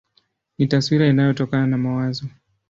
Ni 0.57 0.67
taswira 0.67 1.07
inayotokana 1.07 1.67
na 1.67 1.77
mawazo. 1.77 2.25